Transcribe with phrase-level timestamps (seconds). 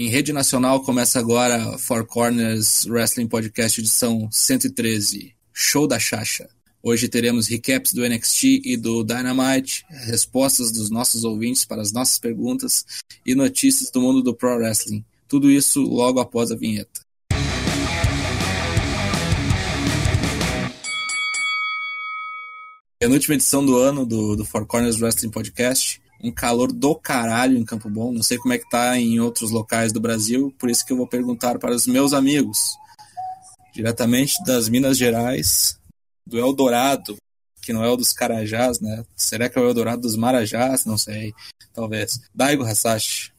[0.00, 6.48] Em rede nacional começa agora Four Corners Wrestling Podcast edição 113, Show da Chacha.
[6.80, 12.16] Hoje teremos recaps do NXT e do Dynamite, respostas dos nossos ouvintes para as nossas
[12.16, 12.86] perguntas
[13.26, 15.04] e notícias do mundo do Pro Wrestling.
[15.26, 17.00] Tudo isso logo após a vinheta.
[23.00, 27.64] Penúltima edição do ano do, do Four Corners Wrestling Podcast um calor do caralho em
[27.64, 28.12] Campo Bom.
[28.12, 30.96] Não sei como é que tá em outros locais do Brasil, por isso que eu
[30.96, 32.58] vou perguntar para os meus amigos,
[33.72, 35.78] diretamente das Minas Gerais,
[36.26, 37.16] do Eldorado,
[37.62, 39.04] que não é o dos Carajás, né?
[39.14, 40.84] Será que é o Eldorado dos Marajás?
[40.84, 41.32] Não sei,
[41.72, 42.20] talvez.
[42.34, 43.32] Daigo Hasashi.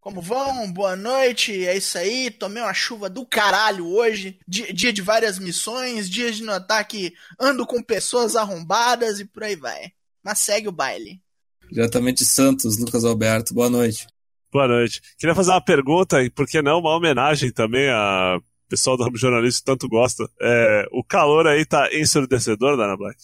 [0.00, 0.72] Como vão?
[0.72, 2.30] Boa noite, é isso aí.
[2.30, 4.38] Tomei uma chuva do caralho hoje.
[4.48, 9.44] Dia, dia de várias missões, dia de notar que ando com pessoas arrombadas e por
[9.44, 9.92] aí vai.
[10.22, 11.22] Mas segue o baile.
[11.70, 13.54] Diretamente de Santos, Lucas Alberto.
[13.54, 14.06] Boa noite.
[14.52, 15.00] Boa noite.
[15.18, 19.16] Queria fazer uma pergunta, e por que não uma homenagem também a pessoal do ramo
[19.16, 20.28] jornalista que tanto gosta.
[20.40, 23.18] É, o calor aí tá ensurdecedor, Dana Black?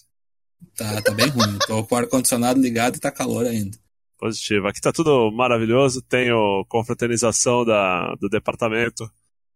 [0.77, 1.59] Tá, tá bem ruim.
[1.67, 3.79] Tô com o ar-condicionado ligado e tá calor ainda.
[4.19, 4.67] Positivo.
[4.67, 6.03] Aqui tá tudo maravilhoso.
[6.03, 9.11] Tenho confraternização da, do departamento.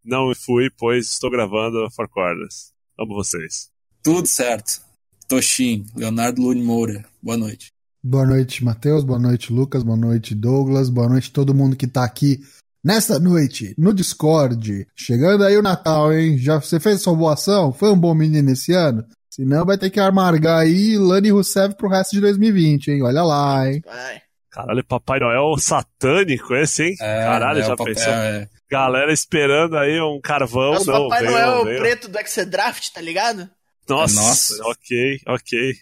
[0.04, 2.72] Não fui, pois estou gravando For Corners.
[2.98, 3.70] Amo vocês.
[4.02, 4.80] Tudo certo.
[5.28, 7.04] Toshin, Leonardo Lune Moura.
[7.22, 7.72] Boa noite.
[8.02, 9.04] Boa noite, Matheus.
[9.04, 9.82] Boa noite, Lucas.
[9.82, 10.88] Boa noite, Douglas.
[10.88, 12.40] Boa noite todo mundo que tá aqui
[12.82, 14.86] nesta noite no Discord.
[14.96, 16.38] Chegando aí o Natal, hein?
[16.38, 17.72] Já você fez sua boa ação?
[17.72, 19.04] Foi um bom menino esse ano?
[19.28, 23.02] Senão vai ter que amargar aí Lani Rousseff pro resto de 2020, hein?
[23.02, 23.82] Olha lá, hein?
[23.84, 24.22] Vai.
[24.50, 26.96] Caralho, Papai Noel satânico esse, hein?
[27.00, 28.12] É, Caralho, é, já o papel, pensou?
[28.12, 28.48] é.
[28.70, 30.72] Galera esperando aí um carvão.
[30.72, 31.78] Mas o não, Papai veio, Noel veio.
[31.80, 33.48] preto do X-Draft, tá ligado?
[33.88, 34.54] Nossa, Nossa.
[34.64, 35.74] ok, ok.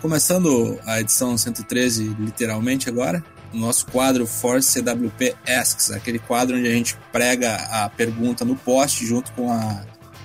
[0.00, 6.68] Começando a edição 113, literalmente agora, o nosso quadro Force CWP Asks, aquele quadro onde
[6.68, 9.82] a gente prega a pergunta no poste junto com a,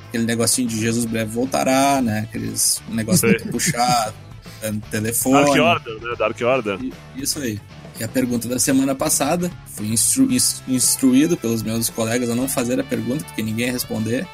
[0.09, 2.27] aquele negocinho de Jesus breve voltará, né?
[2.29, 4.13] Aqueles negócio pra puxar,
[4.61, 5.45] é, telefone.
[5.57, 6.15] Dark Order, né?
[6.19, 6.79] Dark Order.
[7.15, 7.59] Isso aí.
[7.99, 12.47] E a pergunta da semana passada, fui instru- ins- instruído pelos meus colegas a não
[12.47, 14.27] fazer a pergunta, porque ninguém ia responder.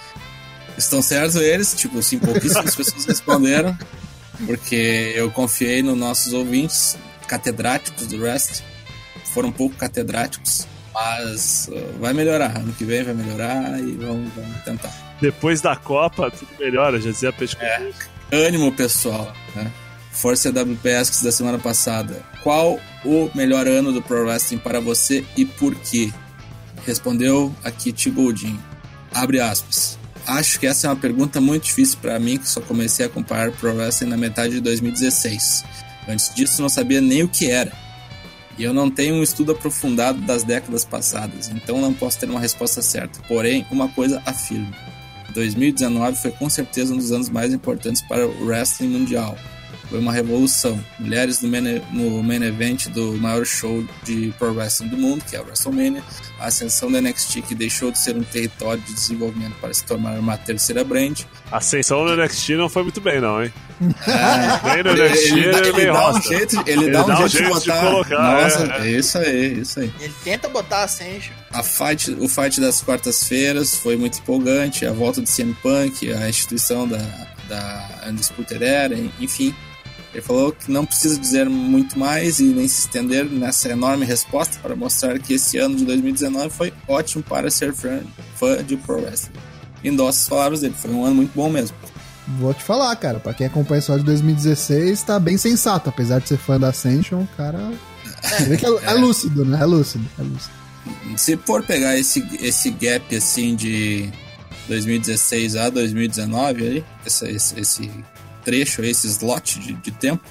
[0.78, 3.78] Estão certos eles, tipo, sim, pouquíssimas pessoas responderam,
[4.46, 8.64] porque eu confiei nos nossos ouvintes catedráticos do Rest.
[9.34, 12.58] Foram um pouco catedráticos, mas uh, vai melhorar.
[12.58, 14.92] Ano que vem vai melhorar e vamos, vamos tentar.
[15.22, 17.92] Depois da Copa, tudo melhora, já dizia Peixe É.
[18.32, 19.34] Ânimo, pessoal.
[19.56, 19.72] Né?
[20.12, 22.24] Força WPS da semana passada.
[22.42, 26.12] Qual o melhor ano do Pro Wrestling para você e por quê?
[26.86, 28.60] Respondeu a Kitty Goldin.
[29.14, 29.99] Abre aspas.
[30.29, 33.51] Acho que essa é uma pergunta muito difícil para mim, que só comecei a acompanhar
[33.51, 35.66] Pro Wrestling na metade de 2016.
[36.07, 37.73] Antes disso, não sabia nem o que era.
[38.56, 42.40] E eu não tenho um estudo aprofundado das décadas passadas, então não posso ter uma
[42.40, 43.19] resposta certa.
[43.28, 44.72] Porém, uma coisa afirmo.
[45.34, 49.35] 2019 foi com certeza um dos anos mais importantes para o wrestling mundial.
[49.90, 50.79] Foi uma revolução.
[51.00, 55.35] Mulheres no main, no main event do maior show de pro wrestling do mundo, que
[55.35, 56.03] é o WrestleMania.
[56.40, 60.18] A ascensão da NXT, que deixou de ser um território de desenvolvimento para se tornar
[60.20, 61.22] uma terceira brand.
[61.52, 63.52] A ascensão no NXT não foi muito bem, não, hein?
[63.82, 67.44] É, Bem no NXT, ele, ele, ele meio dá um jeito, ele, dá um jeito,
[67.44, 67.82] de botar.
[67.82, 69.94] colocar, Nossa, é, é isso aí, isso aí.
[70.00, 71.34] Ele tenta botar a Ascension.
[71.52, 76.30] A fight, o fight das quartas-feiras foi muito empolgante, a volta de CM Punk, a
[76.30, 77.00] instituição da,
[77.48, 79.54] da Undisputed Era, enfim.
[80.14, 84.58] Ele falou que não precisa dizer muito mais e nem se estender nessa enorme resposta
[84.62, 88.02] para mostrar que esse ano de 2019 foi ótimo para ser fã,
[88.36, 89.40] fã de Pro Wrestling.
[89.84, 91.78] Endossa as palavras dele, foi um ano muito bom mesmo.
[92.38, 93.20] Vou te falar, cara.
[93.20, 95.90] Pra quem acompanha só de 2016, tá bem sensato.
[95.90, 97.72] Apesar de ser fã da Ascension, o cara.
[98.47, 99.59] Vê que é, é lúcido, né?
[99.62, 100.06] É lúcido.
[100.20, 100.53] É lúcido.
[101.18, 104.12] Se for pegar esse, esse gap assim de
[104.68, 107.91] 2016 a 2019, aí, essa, esse, esse
[108.44, 110.24] trecho, esse slot de, de tempo,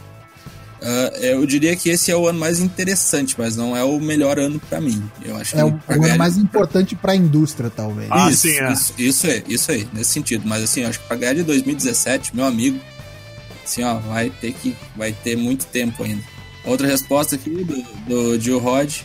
[0.81, 4.39] ah, eu diria que esse é o ano mais interessante, mas não é o melhor
[4.39, 5.03] ano pra mim.
[5.25, 8.09] Eu acho É que o, o ano mais importante pra indústria, talvez.
[8.11, 8.73] Ah, isso, sim, é.
[8.73, 10.47] isso, isso aí, isso aí, nesse sentido.
[10.47, 12.79] Mas assim, eu acho que pra ganhar de 2017, meu amigo,
[13.65, 14.77] assim, ó, vai ter que.
[14.97, 16.23] Vai ter muito tempo ainda.
[16.65, 19.01] Outra resposta aqui do, do Gil Rod.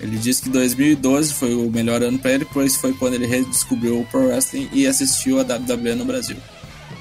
[0.00, 4.00] Ele disse que 2012 foi o melhor ano pra ele, pois foi quando ele redescobriu
[4.00, 6.36] o Pro Wrestling e assistiu a WWE no Brasil.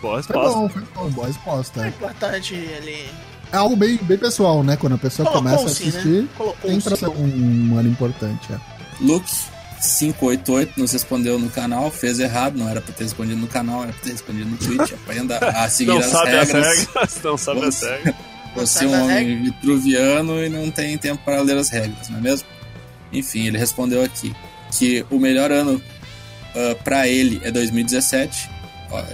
[0.01, 0.59] Boa Foi resposta.
[0.59, 1.09] bom, foi bom.
[1.11, 1.81] Boa resposta.
[1.81, 3.05] É É, importante ele.
[3.51, 4.75] É algo bem, bem pessoal, né?
[4.75, 6.53] Quando a pessoa começa a Colocou-se, assistir, né?
[6.61, 8.51] Tem pra ser um, um ano importante.
[8.51, 8.57] É.
[8.99, 9.31] Luke
[9.81, 13.93] 588 nos respondeu no canal, fez errado, não era pra ter respondido no canal, era
[13.93, 14.91] pra ter respondido no Twitch.
[15.05, 16.65] Aprenda a seguir Não as sabe regras.
[16.67, 18.15] as regras, não sabe as regras.
[18.55, 22.21] Você é um homem vitruviano e não tem tempo para ler as regras, não é
[22.21, 22.47] mesmo?
[23.13, 24.35] Enfim, ele respondeu aqui
[24.71, 25.75] que o melhor ano
[26.55, 28.49] uh, para ele é 2017.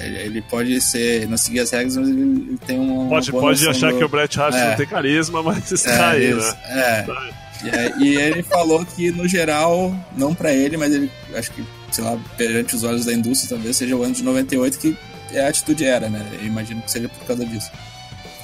[0.02, 3.10] Ele, pode ser, não seguir as regras, mas ele, tem uma.
[3.10, 4.70] Pode, uma pode achar do- que o Bret Hart É.
[4.70, 6.60] não tem carisma, mas está É, aí, isso, né?
[6.68, 7.06] é.
[7.64, 11.64] E, é, e ele falou que, no geral, não pra ele, mas ele acho que,
[11.92, 14.98] sei lá, perante os olhos da indústria, talvez seja o ano de 98 que
[15.40, 16.24] a atitude era, né?
[16.40, 17.72] Eu imagino que seja por causa disso.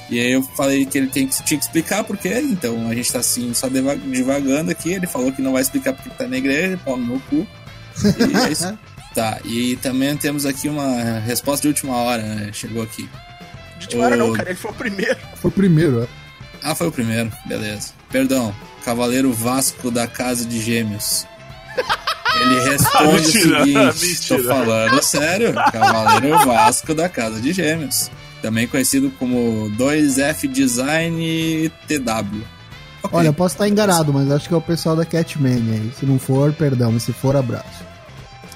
[0.08, 2.94] E aí eu falei que ele tem que, tinha que explicar por quê, então a
[2.94, 4.92] gente tá assim, só deva- divagando aqui.
[4.94, 7.46] Ele falou que não vai explicar porque tá na igreja, pau no meu cu.
[8.02, 8.76] E é isso.
[9.14, 12.50] Tá, e também temos aqui uma resposta de última hora, né?
[12.52, 13.08] Chegou aqui.
[13.78, 14.50] De última hora não, cara.
[14.50, 15.18] Ele foi o primeiro.
[15.36, 16.06] Foi o primeiro, é.
[16.62, 17.90] Ah, foi o primeiro, beleza.
[18.10, 18.54] Perdão,
[18.84, 21.26] Cavaleiro Vasco da Casa de Gêmeos.
[22.40, 24.54] Ele responde o Mentira, seguinte: tô mentira.
[24.54, 28.10] falando sério, Cavaleiro Vasco da Casa de Gêmeos.
[28.42, 32.42] Também conhecido como 2F Design TW.
[33.02, 33.18] Ok.
[33.18, 35.90] Olha, eu posso estar enganado, mas acho que é o pessoal da Catman aí.
[35.98, 37.89] Se não for, perdão, mas se for, abraço.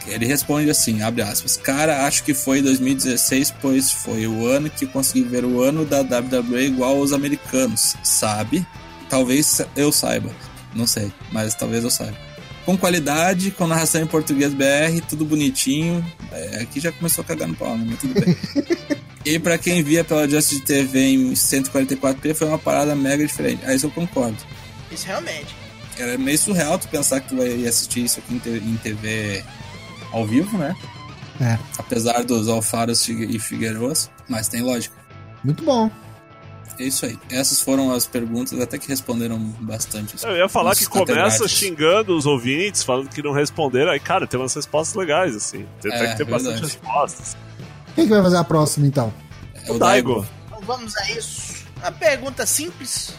[0.06, 4.86] Ele responde assim, abre aspas, cara, acho que foi 2016, pois foi o ano que
[4.86, 8.66] consegui ver o ano da WWE igual aos americanos, sabe?
[9.08, 10.30] Talvez eu saiba,
[10.74, 12.16] não sei, mas talvez eu saiba.
[12.64, 16.04] Com qualidade, com narração em português BR, tudo bonitinho.
[16.32, 17.84] É, aqui já começou a cagar no pau, né?
[17.86, 18.36] Mas tudo bem.
[19.24, 23.60] e pra quem via pela Justice TV em 144p, foi uma parada mega diferente.
[23.66, 24.38] Aí isso eu concordo.
[24.90, 25.54] Isso realmente.
[25.98, 29.44] Era meio surreal tu pensar que tu vai assistir isso aqui em TV
[30.14, 30.74] ao vivo, né?
[31.40, 31.58] É.
[31.78, 34.94] Apesar dos Alfaros e Figueiroas, mas tem lógica.
[35.42, 35.90] Muito bom.
[36.78, 37.18] É isso aí.
[37.30, 40.16] Essas foram as perguntas, até que responderam bastante.
[40.24, 43.92] Eu ia falar os que começa xingando os ouvintes, falando que não responderam.
[43.92, 45.66] Aí, cara, tem umas respostas legais, assim.
[45.80, 47.36] Tem, É, que ter bastante respostas.
[47.94, 49.12] Quem que vai fazer a próxima, então?
[49.54, 50.26] É O Daigo.
[50.48, 51.64] Então vamos a isso.
[51.82, 53.14] A pergunta simples.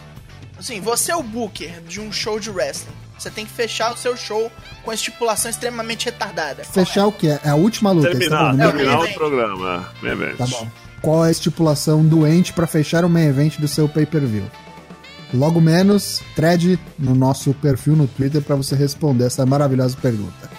[0.57, 3.04] Assim, você é o booker de um show de wrestling.
[3.17, 4.51] Você tem que fechar o seu show
[4.83, 6.63] com a estipulação extremamente retardada.
[6.63, 7.39] Fechar o quê?
[7.43, 8.11] É a última luta.
[8.11, 8.59] você tá Terminar?
[8.59, 9.93] É o terminar o programa.
[10.01, 10.37] Main event.
[10.37, 10.67] Tá bom.
[11.01, 14.45] Qual é a estipulação doente pra fechar o main event do seu pay-per-view?
[15.33, 20.49] Logo menos, thread no nosso perfil no Twitter pra você responder essa maravilhosa pergunta.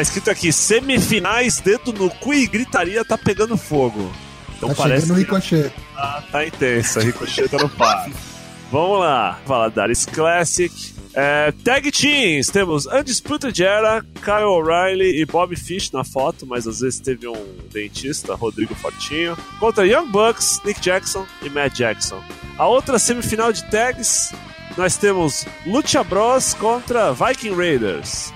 [0.00, 4.10] Tá escrito aqui, semifinais, dedo no cu e gritaria tá pegando fogo.
[4.56, 5.70] Então tá parece chegando que Ricochet.
[5.94, 8.08] tá, tá intensa, Ricochet tá no par.
[8.72, 10.72] Vamos lá, Valadares Classic.
[11.12, 16.80] É, tag Teams, temos Undisputed Era, Kyle O'Reilly e Bob Fish na foto, mas às
[16.80, 22.24] vezes teve um dentista, Rodrigo Fortinho, contra Young Bucks, Nick Jackson e Matt Jackson.
[22.56, 24.32] A outra semifinal de tags,
[24.78, 28.32] nós temos Lucha Bros contra Viking Raiders.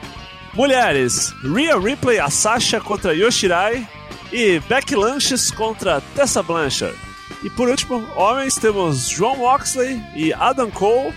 [0.54, 3.88] Mulheres, Rhea Ripley, a Sasha contra Yoshirai
[4.32, 6.96] e Becky Lanches contra Tessa Blanchard.
[7.42, 11.12] E por último, homens, temos João Moxley e Adam Cole.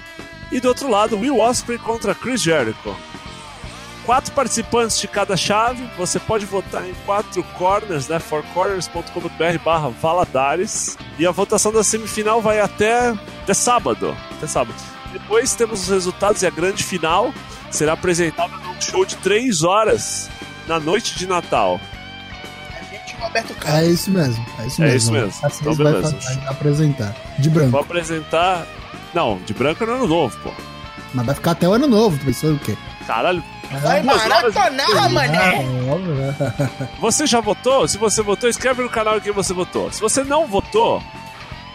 [0.51, 2.95] E do outro lado, Will Ospreay contra Chris Jericho.
[4.06, 5.88] Quatro participantes de cada chave.
[5.98, 8.18] Você pode votar em quatro corners, né?
[8.18, 10.98] fourcorners.com.br barra Valadares.
[11.19, 13.10] E a votação da semifinal vai até,
[13.44, 14.18] até sábado.
[14.31, 14.78] Até sábado.
[15.12, 17.33] Depois temos os resultados e a grande final
[17.78, 20.30] será apresentada num show de três horas
[20.68, 21.80] na noite de Natal.
[22.80, 23.81] A gente o Alberto Carlos.
[23.81, 24.46] É isso mesmo.
[24.60, 24.98] É isso É mesmo.
[24.98, 25.46] isso mesmo.
[25.46, 27.16] A Cis Então, vai apresentar.
[27.40, 27.72] De branco.
[27.72, 28.66] Vou apresentar.
[29.14, 30.52] Não, de branco é no ano novo, pô.
[31.14, 32.18] Mas vai ficar até o ano novo.
[32.18, 32.76] Tu pensou o quê?
[33.06, 33.44] Caralho,
[33.81, 35.56] Vai duas horas maratonar, mané.
[35.62, 36.36] É, óbvio, né?
[37.00, 37.88] Você já votou?
[37.88, 39.92] Se você votou, escreve no canal que você votou.
[39.92, 41.02] Se você não votou,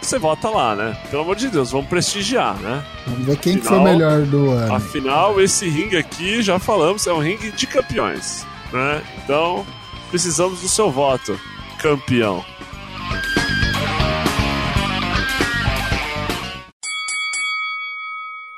[0.06, 0.98] você vota lá, né?
[1.10, 2.84] Pelo amor de Deus, vamos prestigiar, né?
[3.06, 4.74] Vamos ver quem que Final- foi o melhor do ano.
[4.74, 9.02] Afinal, esse ringue aqui, já falamos, é um ringue de campeões, né?
[9.22, 9.64] Então,
[10.10, 11.38] precisamos do seu voto,
[11.78, 12.44] campeão.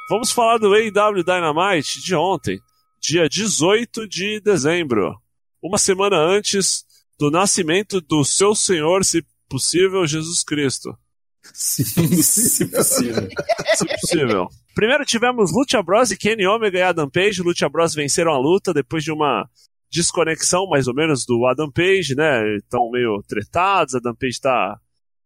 [0.09, 2.61] Vamos falar do AEW Dynamite de ontem,
[3.01, 5.17] dia 18 de dezembro.
[5.63, 6.85] Uma semana antes
[7.19, 10.97] do nascimento do seu Senhor, se possível, Jesus Cristo.
[11.53, 11.85] Sim.
[12.23, 13.29] Se possível.
[13.75, 14.49] se possível.
[14.75, 17.43] Primeiro tivemos Lucha Bros e Kenny Omega e Adam Page.
[17.43, 19.49] Lucha Bros venceram a luta depois de uma
[19.91, 22.57] desconexão, mais ou menos, do Adam Page, né?
[22.57, 24.77] Estão meio tretados, Adam Page está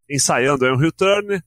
[0.08, 1.40] ensaiando aí um return.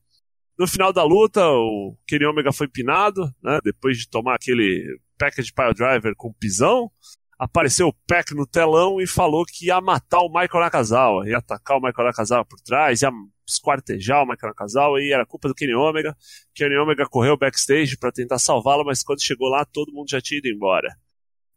[0.58, 3.60] No final da luta, o Kenny Omega foi pinado, né?
[3.64, 6.90] Depois de tomar aquele package pile driver com pisão.
[7.38, 11.78] Apareceu o Peck no telão e falou que ia matar o Michael Nakazawa, ia atacar
[11.78, 13.12] o Michael Nakazawa por trás, ia
[13.52, 16.16] esquartejar o Michael Nakazawa e era culpa do Kenny Omega.
[16.54, 20.40] Kenny Omega correu backstage para tentar salvá-lo, mas quando chegou lá todo mundo já tinha
[20.40, 20.90] ido embora.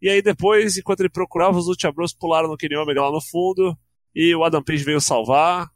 [0.00, 3.20] E aí depois, enquanto ele procurava, os Lucha Bros pularam no Kenny Omega lá no
[3.20, 3.76] fundo
[4.14, 5.68] e o Adam Page veio salvar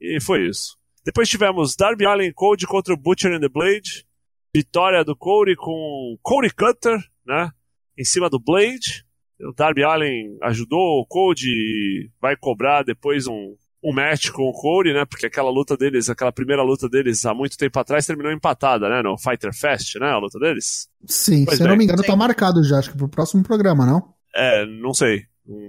[0.00, 0.76] e foi isso.
[1.04, 4.06] Depois tivemos Darby Allin Code contra o Butcher and the Blade.
[4.54, 7.50] Vitória do Cody com Cody Cutter, né?
[7.96, 9.04] Em cima do Blade.
[9.40, 14.92] O Darby Allin ajudou o Cody vai cobrar depois um, um match com o Cody,
[14.92, 15.04] né?
[15.04, 19.02] Porque aquela luta deles, aquela primeira luta deles há muito tempo atrás terminou empatada, né?
[19.02, 20.06] No Fighter Fest, né?
[20.06, 20.88] A luta deles.
[21.06, 23.86] Sim, Pois se eu não me engano, tá marcado já, acho que pro próximo programa,
[23.86, 24.14] não?
[24.34, 25.24] É, não sei.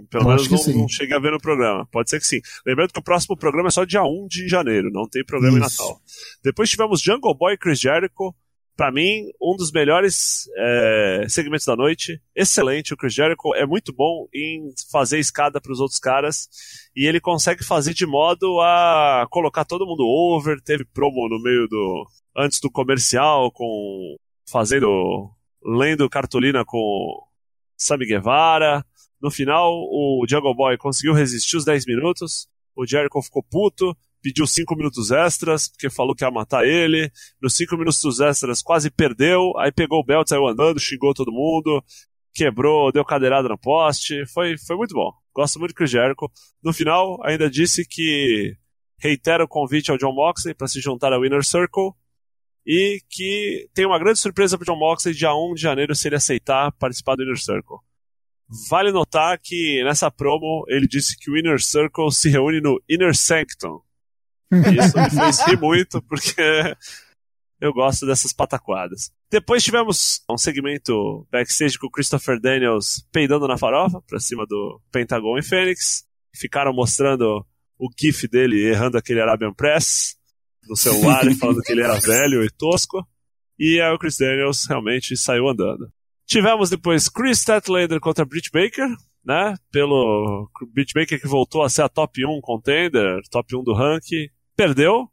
[0.09, 1.87] Pelo Eu menos não, não cheguei a ver no programa.
[1.91, 2.39] Pode ser que sim.
[2.65, 5.61] Lembrando que o próximo programa é só dia 1 de janeiro, não tem programa em
[5.61, 5.81] Isso.
[5.81, 5.99] Natal.
[6.43, 8.35] Depois tivemos Jungle Boy e Chris Jericho.
[8.81, 12.19] Pra mim, um dos melhores é, segmentos da noite.
[12.35, 12.95] Excelente.
[12.95, 16.49] O Chris Jericho é muito bom em fazer escada pros outros caras.
[16.95, 20.59] E ele consegue fazer de modo a colocar todo mundo over.
[20.61, 22.07] Teve promo no meio do.
[22.35, 24.15] Antes do comercial, com.
[24.49, 25.29] Fazendo.
[25.63, 27.21] Lendo cartolina com
[27.77, 28.83] Sammy Guevara.
[29.21, 32.47] No final, o Jungle Boy conseguiu resistir os 10 minutos.
[32.75, 37.11] O Jericho ficou puto, pediu 5 minutos extras, porque falou que ia matar ele.
[37.41, 41.83] Nos 5 minutos extras quase perdeu, aí pegou o belt, saiu andando, xingou todo mundo,
[42.33, 44.25] quebrou, deu cadeirada no poste.
[44.27, 45.11] Foi, foi muito bom.
[45.33, 46.29] Gosto muito do Chris Jericho.
[46.63, 48.55] No final, ainda disse que
[48.99, 51.91] reitera o convite ao John Moxley para se juntar ao Inner Circle
[52.65, 56.15] e que tem uma grande surpresa para John Moxley dia 1 de janeiro se ele
[56.15, 57.77] aceitar participar do Inner Circle.
[58.69, 63.15] Vale notar que nessa promo ele disse que o Inner Circle se reúne no Inner
[63.15, 63.79] Sanctum.
[64.51, 66.75] Isso me fez rir muito, porque
[67.59, 69.11] eu gosto dessas pataquadas.
[69.29, 74.81] Depois tivemos um segmento backstage com o Christopher Daniels peidando na farofa, pra cima do
[74.91, 76.03] Pentagon e Fênix.
[76.35, 77.45] Ficaram mostrando
[77.77, 80.15] o gif dele errando aquele Arabian Press
[80.67, 83.05] no celular e falando que ele era velho e tosco.
[83.59, 85.91] E aí o Chris Daniels realmente saiu andando.
[86.25, 88.87] Tivemos depois Chris Statlander contra Britt Baker,
[89.23, 89.55] né?
[89.71, 94.29] Pelo Britt Baker que voltou a ser a top 1 contender, top 1 do ranking.
[94.61, 95.09] Perdeu.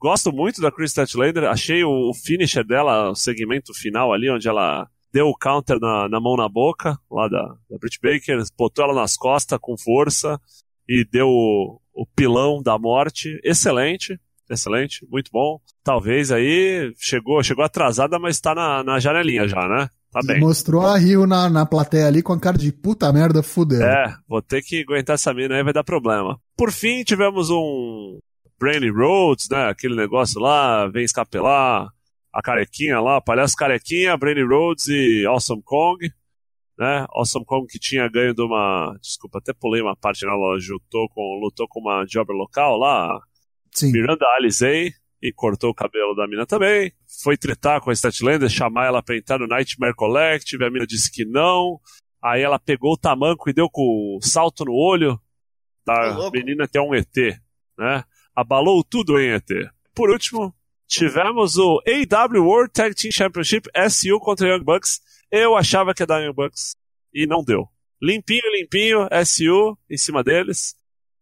[0.00, 1.42] Gosto muito da Chris Statlander.
[1.50, 6.08] Achei o, o finisher dela, o segmento final ali, onde ela deu o counter na,
[6.08, 10.40] na mão na boca, lá da, da Britt Baker, botou ela nas costas com força
[10.88, 13.40] e deu o, o pilão da morte.
[13.42, 14.20] Excelente.
[14.48, 15.58] Excelente, muito bom.
[15.82, 19.88] Talvez aí chegou, chegou atrasada, mas tá na, na janelinha já, né?
[20.12, 20.38] Tá bem.
[20.38, 23.82] Mostrou a Rio na, na plateia ali com a cara de puta merda, fudeu.
[23.82, 26.38] É, vou ter que aguentar essa mina aí, vai dar problema.
[26.56, 28.20] Por fim, tivemos um
[28.62, 29.68] Brainy Rhodes, né?
[29.68, 31.88] Aquele negócio lá, vem escapelar,
[32.32, 36.08] a carequinha lá, palhaço carequinha, Brainy Rhodes e Awesome Kong,
[36.78, 37.04] né?
[37.10, 38.96] Awesome Kong que tinha ganho de uma.
[39.02, 40.30] Desculpa, até pulei uma parte, né?
[40.30, 43.18] Ela lutou com, lutou com uma jobber local lá,
[43.74, 43.90] Sim.
[43.90, 46.92] Miranda Alizei e cortou o cabelo da mina também.
[47.24, 51.10] Foi tretar com a Statlander, chamar ela pra entrar no Nightmare Collective, a mina disse
[51.10, 51.80] que não.
[52.22, 55.18] Aí ela pegou o tamanco e deu com o salto no olho
[55.84, 56.36] Tá da louco?
[56.36, 57.16] menina que é um ET,
[57.76, 58.04] né?
[58.34, 59.48] Abalou tudo em ET.
[59.94, 60.54] Por último,
[60.86, 65.00] tivemos o AW World Tag Team Championship SU contra Young Bucks.
[65.30, 66.76] Eu achava que ia dar Young Bucks
[67.12, 67.68] e não deu.
[68.00, 70.74] Limpinho, limpinho, SU em cima deles.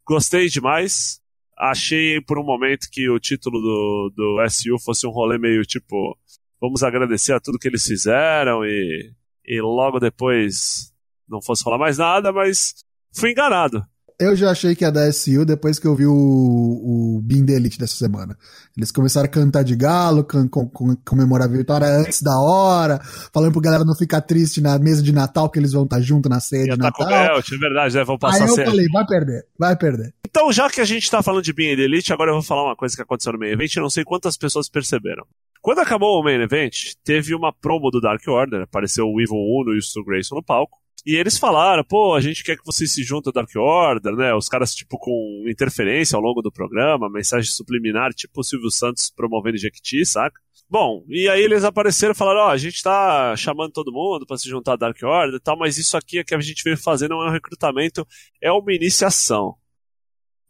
[0.04, 1.20] Gostei demais
[1.60, 6.16] achei por um momento que o título do, do SU fosse um rolê meio tipo,
[6.58, 9.12] vamos agradecer a tudo que eles fizeram e,
[9.44, 10.90] e logo depois
[11.28, 12.74] não fosse falar mais nada, mas
[13.14, 13.84] fui enganado.
[14.20, 17.54] Eu já achei que ia dar SU depois que eu vi o, o Bean The
[17.54, 18.36] Elite dessa semana.
[18.76, 23.00] Eles começaram a cantar de galo, com, com, comemorar a vitória antes da hora,
[23.32, 26.28] falando pro galera não ficar triste na mesa de Natal, que eles vão estar junto
[26.28, 27.34] na ceia Já de tá com Natal.
[27.34, 28.04] belt, é verdade, né?
[28.04, 28.64] Vão Aí passar eu sem.
[28.66, 30.14] falei, vai perder, vai perder.
[30.28, 32.64] Então, já que a gente tá falando de Being the Elite, agora eu vou falar
[32.64, 35.24] uma coisa que aconteceu no main event, eu não sei quantas pessoas perceberam.
[35.62, 39.74] Quando acabou o main event, teve uma promo do Dark Order, apareceu o Evil Uno
[39.74, 40.78] e o Stu Grayson no palco.
[41.04, 44.35] E eles falaram, pô, a gente quer que vocês se juntem ao Dark Order, né?
[44.35, 49.11] Os caras, tipo, com interferência ao longo do programa, mensagem subliminar, tipo o Silvio Santos
[49.11, 50.38] promovendo Jequiti, saca?
[50.69, 54.37] Bom, e aí eles apareceram e falaram, ó, a gente tá chamando todo mundo pra
[54.37, 56.76] se juntar ao Dark Order e tal, mas isso aqui é que a gente veio
[56.76, 58.07] fazer não é um recrutamento,
[58.40, 59.57] é uma iniciação.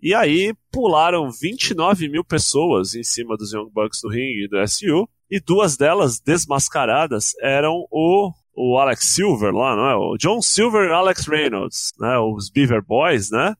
[0.02, 4.68] E aí pularam 29 mil pessoas em cima dos Young Bucks do ringue e do
[4.68, 9.94] SU, e duas delas desmascaradas eram o o Alex Silver lá, não é?
[9.94, 12.18] O John Silver e Alex Reynolds, né?
[12.18, 13.54] Os Beaver Boys, né?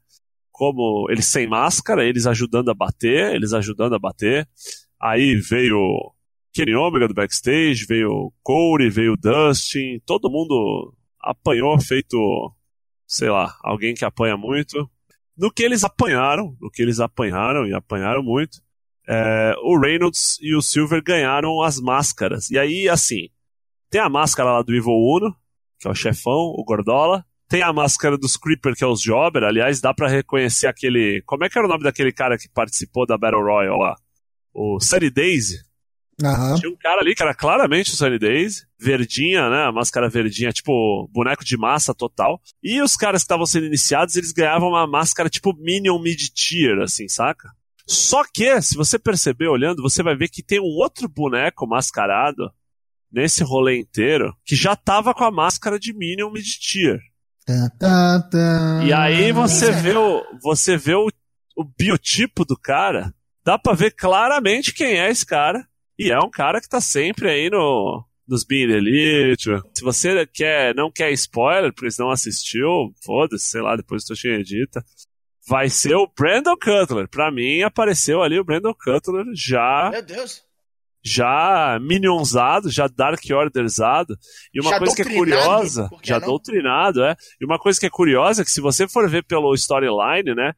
[0.51, 4.49] Como eles sem máscara, eles ajudando a bater, eles ajudando a bater.
[5.01, 5.79] Aí veio
[6.53, 12.19] Kenny Omega do backstage, veio Corey, veio Dustin, todo mundo apanhou feito,
[13.07, 14.91] sei lá, alguém que apanha muito.
[15.37, 18.61] No que eles apanharam, no que eles apanharam e apanharam muito,
[19.09, 22.51] é, o Reynolds e o Silver ganharam as máscaras.
[22.51, 23.29] E aí, assim,
[23.91, 25.35] tem a máscara lá do Evil Uno,
[25.79, 27.25] que é o chefão, o Gordola.
[27.49, 29.43] Tem a máscara dos Creeper, que é os Jobber.
[29.43, 31.21] Aliás, dá para reconhecer aquele.
[31.27, 33.97] Como é que era o nome daquele cara que participou da Battle Royale lá?
[34.55, 35.59] O Sunny Daisy.
[36.23, 36.55] Aham.
[36.57, 39.65] Tinha um cara ali que era claramente o Sunny Days, verdinha, né?
[39.65, 42.41] A máscara verdinha, tipo boneco de massa total.
[42.63, 47.09] E os caras que estavam sendo iniciados, eles ganhavam uma máscara tipo Minion Mid-Tier, assim,
[47.09, 47.49] saca?
[47.87, 52.53] Só que, se você perceber olhando, você vai ver que tem um outro boneco mascarado
[53.13, 57.01] nesse rolê inteiro que já tava com a máscara de Minion Mid-Tier.
[57.47, 58.85] Tá, tá, tá.
[58.85, 61.09] E aí você vê o, você vê o,
[61.57, 63.13] o biotipo do cara,
[63.45, 65.67] dá pra ver claramente quem é esse cara.
[65.99, 69.51] E é um cara que tá sempre aí no, nos Bean Elite.
[69.75, 74.15] Se você quer, não quer spoiler, porque não assistiu, foda-se, sei lá, depois eu tô
[74.15, 74.83] cheio edita.
[75.49, 77.09] Vai ser o Brandon Cutler.
[77.09, 80.43] Pra mim, apareceu ali o Brandon Cutler já, Meu Deus.
[81.03, 84.17] Já minionzado, já Dark Orderzado.
[84.53, 86.27] E uma Já coisa que é curiosa, já não?
[86.29, 87.17] doutrinado, é.
[87.41, 90.53] E uma coisa que é curiosa é que se você for ver pelo storyline, né?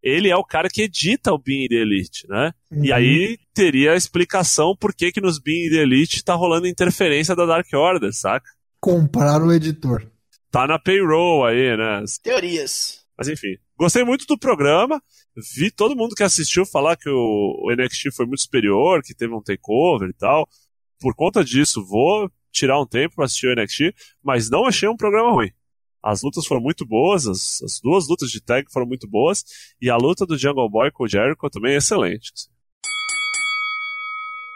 [0.00, 2.52] Ele é o cara que edita o Bean the Elite, né?
[2.70, 2.94] E Uhum.
[2.96, 7.44] aí teria a explicação por que, que nos Bean the Elite tá rolando interferência da
[7.44, 8.48] Dark Order, saca?
[8.80, 10.06] Compraram o editor.
[10.52, 12.04] Tá na payroll aí, né?
[12.22, 13.00] Teorias.
[13.18, 15.02] Mas enfim, gostei muito do programa.
[15.56, 19.42] Vi todo mundo que assistiu falar que o, NXT foi muito superior, que teve um
[19.42, 20.48] takeover e tal.
[21.00, 24.96] Por conta disso, vou tirar um tempo pra assistir o NXT, mas não achei um
[24.96, 25.50] programa ruim.
[26.00, 29.44] As lutas foram muito boas, as, as duas lutas de tag foram muito boas,
[29.82, 32.32] e a luta do Jungle Boy com o Jericho também é excelente.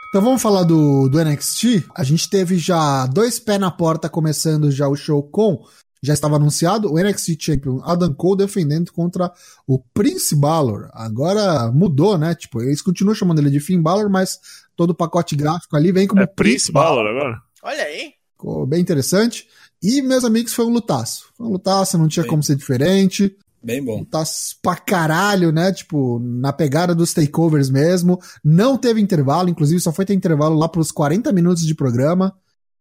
[0.08, 1.88] Então vamos falar do, do NXT.
[1.94, 5.64] A gente teve já dois pés na porta começando já o show com.
[6.02, 9.32] Já estava anunciado o NXT Champion Adam Cole defendendo contra
[9.66, 10.90] o Prince Balor.
[10.92, 12.34] Agora mudou, né?
[12.34, 14.40] Tipo, eles continuam chamando ele de Finn Balor, mas
[14.74, 17.40] todo o pacote gráfico ali vem como É Prince Balor agora?
[17.62, 18.14] Olha aí.
[18.32, 19.46] Ficou bem interessante.
[19.80, 21.26] E, meus amigos, foi um lutaço.
[21.36, 22.28] Foi um lutaço, não tinha Sim.
[22.28, 23.36] como ser diferente.
[23.62, 24.00] Bem bom.
[24.00, 25.72] Lutaço pra caralho, né?
[25.72, 28.20] Tipo, na pegada dos takeovers mesmo.
[28.42, 32.34] Não teve intervalo, inclusive só foi ter intervalo lá pros 40 minutos de programa.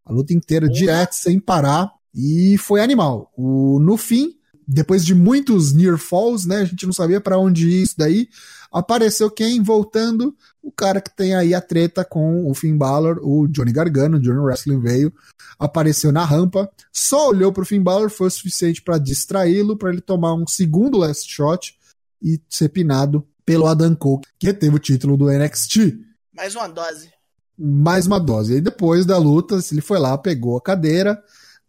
[0.04, 1.92] A luta inteira direto, sem parar.
[2.14, 3.32] E foi animal.
[3.36, 4.36] O, no fim,
[4.68, 6.58] depois de muitos near falls, né?
[6.58, 8.28] A gente não sabia pra onde ir isso daí.
[8.72, 9.62] Apareceu quem?
[9.62, 14.18] Voltando, o cara que tem aí a treta com o Finn Balor, o Johnny Gargano,
[14.18, 15.14] o Johnny Wrestling veio,
[15.60, 20.00] apareceu na rampa, só olhou pro Finn Balor, foi o suficiente pra distraí-lo, pra ele
[20.00, 21.78] tomar um segundo last shot
[22.22, 26.00] e ser pinado pelo Adam Cole, que reteve o título do NXT.
[26.34, 27.12] Mais uma dose.
[27.58, 28.56] Mais uma dose.
[28.56, 31.22] E depois da luta, ele foi lá, pegou a cadeira,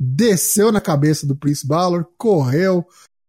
[0.05, 2.85] desceu na cabeça do Prince Balor, correu,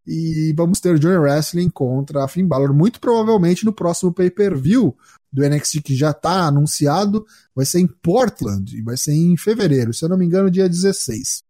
[0.07, 4.97] e vamos ter Johnny Wrestling contra a Finn Balor, muito provavelmente no próximo pay-per-view
[5.31, 9.93] do NXT que já tá anunciado, vai ser em Portland, e vai ser em fevereiro,
[9.93, 11.43] se eu não me engano, dia 16.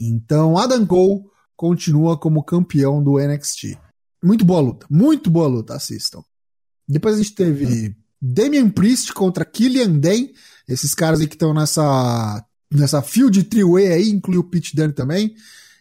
[0.00, 3.78] Então, Adam Cole continua como campeão do NXT.
[4.24, 6.22] Muito boa luta, muito boa luta, assistam.
[6.88, 10.34] Depois a gente teve Damian Priest contra Killian Dane,
[10.66, 15.34] esses caras aí que estão nessa nessa field three-way aí, inclui o Pete Dunne também.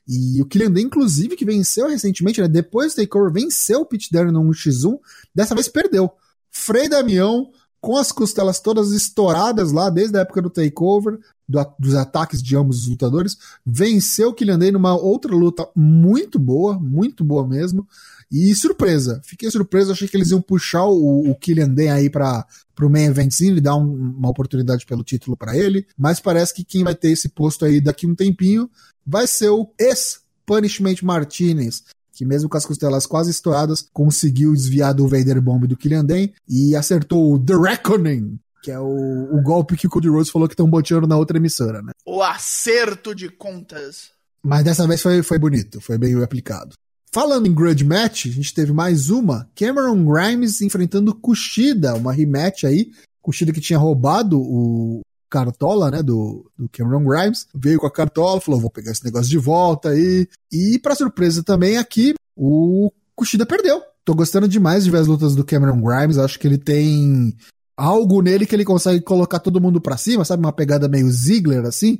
[0.07, 2.47] E o Killian Dane, inclusive, que venceu recentemente, né?
[2.47, 4.97] Depois do Takeover, venceu o Pete Dunne no 1x1.
[5.35, 6.11] Dessa vez perdeu.
[6.49, 11.95] Frei Damião, com as costelas todas estouradas lá, desde a época do Takeover, do, dos
[11.95, 17.23] ataques de ambos os lutadores, venceu o Killian Dane numa outra luta muito boa, muito
[17.23, 17.87] boa mesmo.
[18.31, 22.45] E surpresa, fiquei surpreso, achei que eles iam puxar o, o Killian Dane aí para
[22.75, 26.63] pro main eventzinho e dar um, uma oportunidade pelo título para ele, mas parece que
[26.63, 28.69] quem vai ter esse posto aí daqui um tempinho
[29.05, 31.83] vai ser o ex-Punishment Martinez,
[32.19, 36.33] que mesmo com as costelas quase estouradas, conseguiu desviar do Vader Bomb do Killian Dane
[36.49, 40.45] e acertou o The Reckoning, que é o, o golpe que o Cody Rhodes falou
[40.45, 41.93] que estão boteando na outra emissora, né?
[42.05, 44.09] O acerto de contas.
[44.43, 46.73] Mas dessa vez foi, foi bonito, foi bem aplicado.
[47.09, 49.49] Falando em Grudge Match, a gente teve mais uma.
[49.55, 52.91] Cameron Grimes enfrentando Kushida, uma rematch aí.
[53.21, 54.99] Kushida que tinha roubado o
[55.29, 57.47] cartola, né, do, do Cameron Grimes.
[57.53, 60.27] Veio com a cartola, falou, vou pegar esse negócio de volta aí.
[60.51, 63.81] E pra surpresa também aqui, o Kushida perdeu.
[64.03, 66.17] Tô gostando demais de ver as lutas do Cameron Grimes.
[66.17, 67.35] Acho que ele tem
[67.77, 70.43] algo nele que ele consegue colocar todo mundo pra cima, sabe?
[70.43, 71.99] Uma pegada meio Ziggler, assim.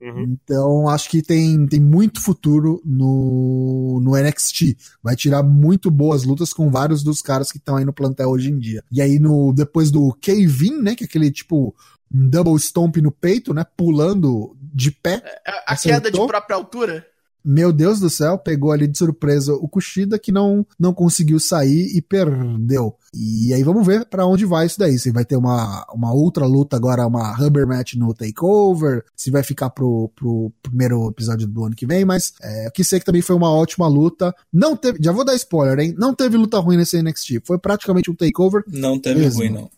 [0.00, 0.36] Uhum.
[0.42, 4.76] Então, acho que tem, tem muito futuro no, no NXT.
[5.02, 8.50] Vai tirar muito boas lutas com vários dos caras que estão aí no plantel hoje
[8.50, 8.82] em dia.
[8.92, 10.94] E aí, no, depois do Kevin, né?
[10.94, 11.74] Que é aquele tipo
[12.14, 13.64] um double stomp no peito, né?
[13.76, 15.22] Pulando de pé.
[15.46, 16.00] A, a Acertou?
[16.00, 17.06] queda de própria altura.
[17.44, 21.96] meu Deus do céu, pegou ali de surpresa o Kushida que não, não conseguiu sair
[21.96, 22.94] e perdeu.
[23.14, 24.98] E aí vamos ver para onde vai isso daí.
[24.98, 29.42] Se vai ter uma, uma outra luta agora, uma rubber match no Takeover, se vai
[29.42, 33.06] ficar pro, pro primeiro episódio do ano que vem, mas é, o que sei que
[33.06, 34.34] também foi uma ótima luta.
[34.52, 35.94] Não teve, já vou dar spoiler, hein?
[35.96, 37.40] Não teve luta ruim nesse NXT.
[37.44, 38.62] Foi praticamente um Takeover.
[38.66, 39.40] Não teve mesmo.
[39.40, 39.70] ruim, não.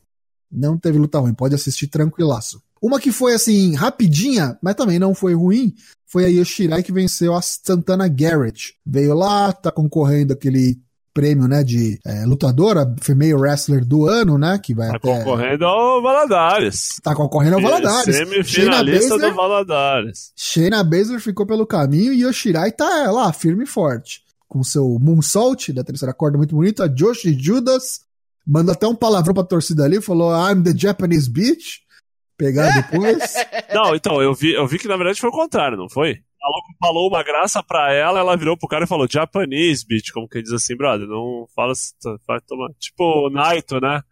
[0.50, 2.60] Não teve luta ruim, pode assistir tranquilaço.
[2.82, 5.74] Uma que foi assim, rapidinha, mas também não foi ruim,
[6.06, 8.74] foi a Yoshirai que venceu a Santana Garrett.
[8.84, 10.80] Veio lá, tá concorrendo aquele
[11.12, 15.18] prêmio, né, de é, lutadora, female wrestler do ano, né, que vai tá até...
[15.18, 17.00] concorrendo ao Valadares.
[17.02, 18.16] Tá concorrendo ao Valadares.
[18.16, 20.32] Semifinalista do Valadares.
[20.36, 24.22] Shayna Baszler ficou pelo caminho e Yoshirai tá lá, firme e forte.
[24.48, 28.00] Com seu moonsault da terceira corda muito bonito, a Joshi Judas
[28.50, 31.78] mandou até um palavrão pra torcida ali, falou I'm the Japanese bitch
[32.36, 33.34] pegar depois.
[33.72, 36.16] Não, então, eu vi, eu vi que na verdade foi o contrário, não foi?
[36.40, 40.26] Falou, falou uma graça pra ela, ela virou pro cara e falou Japanese, bitch, como
[40.26, 41.74] que diz assim, brother, não fala,
[42.26, 42.70] vai tomar.
[42.78, 44.02] Tipo, Naito, né?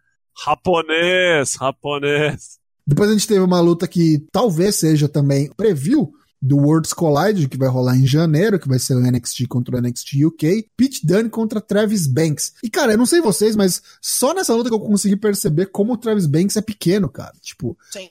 [0.45, 2.59] Japonês, japonês.
[2.85, 7.57] Depois a gente teve uma luta que talvez seja também preview do Worlds Collide, que
[7.57, 11.29] vai rolar em janeiro, que vai ser o NXT contra o NXT UK, Pete Dunne
[11.29, 12.53] contra Travis Banks.
[12.63, 15.93] E, cara, eu não sei vocês, mas só nessa luta que eu consegui perceber como
[15.93, 17.33] o Travis Banks é pequeno, cara.
[17.41, 18.09] Tipo, Sim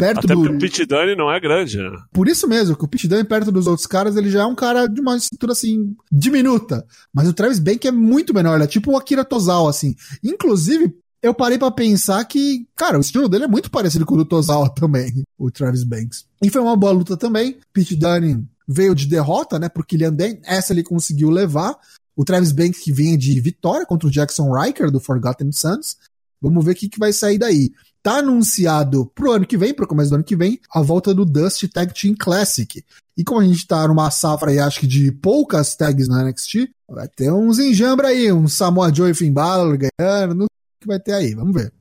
[0.00, 0.40] perto Até do.
[0.40, 1.90] porque o Pit Dunne não é grande, né?
[2.10, 4.54] Por isso mesmo, que o Pit Dunne, perto dos outros caras, ele já é um
[4.54, 6.86] cara de uma estrutura assim, diminuta.
[7.12, 9.94] Mas o Travis Bank é muito menor, ele é tipo o Akira Tozawa, assim.
[10.24, 14.18] Inclusive, eu parei para pensar que, cara, o estilo dele é muito parecido com o
[14.18, 16.24] do Tozawa também, o Travis Banks.
[16.42, 17.58] E foi uma boa luta também.
[17.72, 20.40] Pete Dunne veio de derrota, né, pro Killian Dane.
[20.44, 21.76] Essa ele conseguiu levar.
[22.16, 25.96] O Travis Banks que vinha de vitória contra o Jackson Riker do Forgotten Sons.
[26.40, 27.70] Vamos ver o que, que vai sair daí
[28.02, 31.24] tá anunciado pro ano que vem, pro começo do ano que vem, a volta do
[31.24, 32.82] Dust Tag Team Classic.
[33.16, 36.70] E como a gente tá numa safra aí, acho que de poucas tags na NXT,
[36.88, 40.46] vai ter uns enjambra aí, um Samoa Joe e Finn Balor ganhando, não
[40.80, 41.72] que vai ter aí, vamos ver.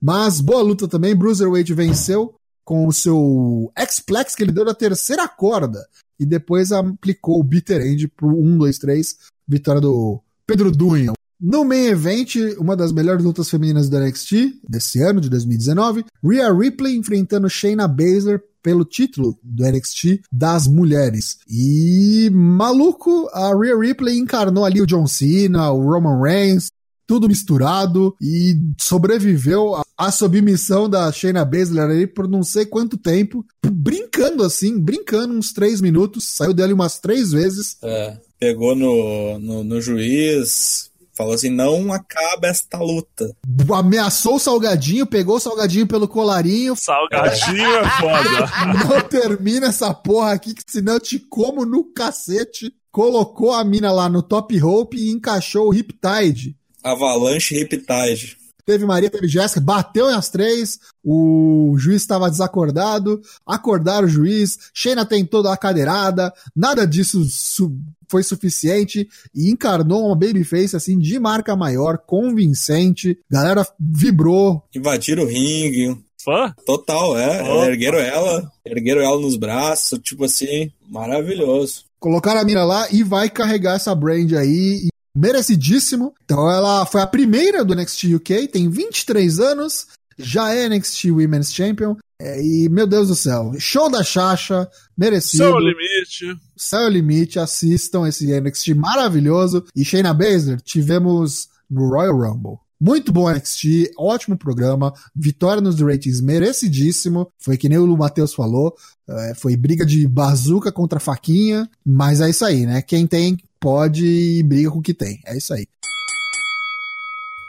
[0.00, 5.26] Mas boa luta também, Bruiserweight venceu com o seu X-Plex que ele deu na terceira
[5.28, 5.86] corda
[6.18, 11.66] e depois aplicou o Bitter End pro 1, 2, 3, vitória do Pedro Dunha, no
[11.66, 16.96] main event, uma das melhores lutas femininas do NXT desse ano, de 2019, Rhea Ripley
[16.96, 21.38] enfrentando Shayna Baszler pelo título do NXT das mulheres.
[21.46, 26.68] E maluco, a Rhea Ripley encarnou ali o John Cena, o Roman Reigns,
[27.06, 33.44] tudo misturado e sobreviveu à submissão da Shayna Baszler ali por não sei quanto tempo,
[33.64, 37.76] brincando assim, brincando uns três minutos, saiu dele umas três vezes.
[37.82, 43.34] É, pegou no, no, no juiz, Falou assim: não acaba esta luta.
[43.74, 46.76] Ameaçou o Salgadinho, pegou o Salgadinho pelo colarinho.
[46.76, 48.84] Salgadinho é foda.
[48.86, 52.70] Não termina essa porra aqui, que senão eu te como no cacete.
[52.92, 56.54] Colocou a mina lá no top rope e encaixou o Riptide.
[56.82, 58.36] Avalanche Riptide.
[58.66, 65.06] Teve Maria, teve Jéssica, bateu as três, o juiz estava desacordado, acordaram o juiz, Shayna
[65.06, 67.72] tentou dar a cadeirada, nada disso su
[68.08, 74.64] foi suficiente e encarnou uma babyface assim de marca maior, convincente, galera vibrou.
[74.74, 76.52] Invadiram o ringue, Fã?
[76.66, 77.48] Total, é.
[77.48, 77.64] Oh.
[77.64, 81.84] Ergueram ela, ergueram ela nos braços, tipo assim, maravilhoso.
[82.00, 86.14] Colocaram a mira lá e vai carregar essa brand aí merecidíssimo.
[86.24, 89.86] Então ela foi a primeira do NXT UK, tem 23 anos,
[90.18, 91.96] já é NXT Women's Champion.
[92.18, 95.44] É, e, meu Deus do céu, show da Chacha, merecido.
[95.44, 96.40] Céu limite.
[96.56, 99.64] Céu limite, assistam esse NXT maravilhoso.
[99.74, 102.58] E Shayna Baszler, tivemos no Royal Rumble.
[102.78, 108.74] Muito bom NXT, ótimo programa, vitória nos ratings merecidíssimo, foi que nem o Matheus falou,
[109.08, 112.82] é, foi briga de bazuca contra faquinha, mas é isso aí, né?
[112.82, 115.20] Quem tem pode e briga com o que tem.
[115.26, 115.66] É isso aí.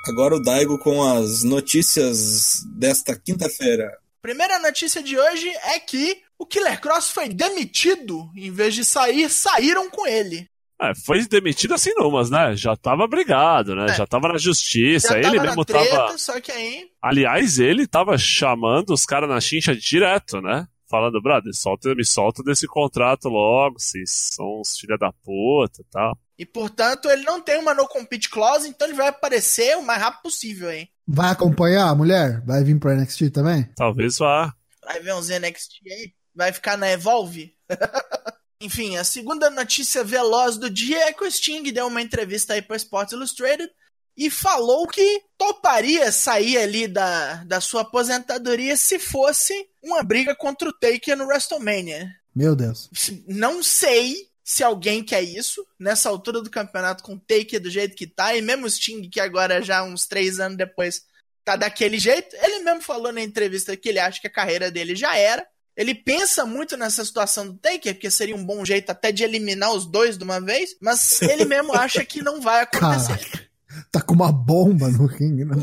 [0.08, 3.98] Agora o Daigo com as notícias desta quinta-feira.
[4.22, 8.30] Primeira notícia de hoje é que o Killer Cross foi demitido.
[8.36, 10.48] Em vez de sair, saíram com ele.
[10.80, 12.56] É, foi demitido assim numas, né?
[12.56, 13.88] Já tava brigado, né?
[13.90, 13.96] É.
[13.96, 15.10] Já tava na justiça.
[15.10, 16.18] Já ele mesmo treta, tava.
[16.18, 16.86] Só que aí...
[17.02, 20.68] Aliás, ele tava chamando os caras na chincha direto, né?
[20.90, 25.86] Falando, brother, solta, me solta desse contrato logo, vocês são uns filha da puta e
[25.92, 26.18] tal.
[26.38, 30.02] E portanto, ele não tem uma no compete clause, então ele vai aparecer o mais
[30.02, 30.90] rápido possível, hein?
[31.08, 32.42] Vai acompanhar a mulher?
[32.46, 33.70] Vai vir pro NXT também?
[33.76, 34.54] Talvez vá.
[34.84, 36.14] Vai ver uns NXT aí?
[36.36, 37.54] Vai ficar na Evolve?
[38.62, 42.62] Enfim, a segunda notícia veloz do dia é que o Sting deu uma entrevista aí
[42.62, 43.70] para Sports Illustrated
[44.18, 49.54] e falou que toparia sair ali da, da sua aposentadoria se fosse
[49.84, 52.10] uma briga contra o Taker no WrestleMania.
[52.36, 52.90] Meu Deus.
[53.28, 57.96] Não sei se alguém quer isso, nessa altura do campeonato, com o Taker do jeito
[57.96, 61.04] que tá, e mesmo o Sting, que agora já uns três anos depois
[61.44, 64.96] tá daquele jeito, ele mesmo falou na entrevista que ele acha que a carreira dele
[64.96, 65.46] já era.
[65.76, 69.72] Ele pensa muito nessa situação do Taker, porque seria um bom jeito até de eliminar
[69.74, 73.47] os dois de uma vez, mas ele mesmo acha que não vai acontecer.
[73.92, 75.56] Tá com uma bomba no ringue, né?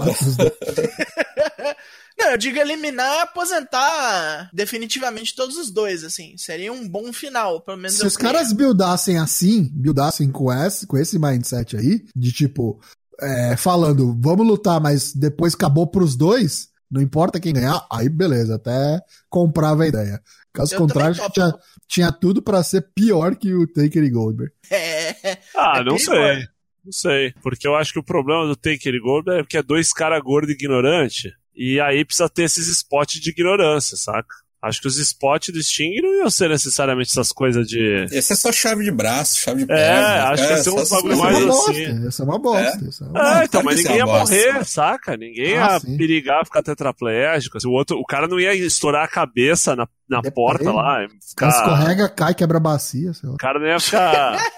[2.16, 6.36] Não, eu digo eliminar e aposentar definitivamente todos os dois, assim.
[6.38, 7.96] Seria um bom final, pelo menos.
[7.96, 12.80] Se os caras buildassem assim, buildassem com esse, com esse mindset aí, de tipo,
[13.20, 18.54] é, falando, vamos lutar, mas depois acabou pros dois, não importa quem ganhar, aí beleza,
[18.54, 20.22] até comprava a ideia.
[20.52, 21.54] Caso Eu contrário, tinha,
[21.88, 24.52] tinha tudo pra ser pior que o Taker e Goldberg.
[24.70, 25.38] É.
[25.56, 26.46] Ah, É não sei.
[26.84, 27.32] Não sei.
[27.42, 30.20] Porque eu acho que o problema do Taker e Goldberg é que é dois caras
[30.22, 31.32] gordos e ignorantes.
[31.56, 34.26] E aí precisa ter esses spots de ignorância, saca?
[34.60, 38.06] Acho que os spots do Sting não iam ser necessariamente essas coisas de.
[38.10, 40.24] Esse é só chave de braço, chave de É, perna.
[40.30, 41.68] acho que ia ser só um bagulho Essa é mais uma coisas.
[41.68, 41.84] assim.
[41.92, 42.84] bosta, essa é uma bosta.
[42.88, 43.44] essa é uma Ah, bosta.
[43.44, 44.34] então, mas que ninguém ia é bosta.
[44.34, 45.16] morrer, saca?
[45.18, 45.96] Ninguém Ah, ia sim.
[45.98, 47.58] perigar, ficar tetraplégico.
[47.58, 50.34] assim, o, outro, o cara não ia estourar a cabeça na, na Depende.
[50.34, 51.06] porta lá.
[51.28, 53.34] Ficar, escorrega, cai, quebra a bacia, sei lá.
[53.34, 54.38] o cara não ia ficar.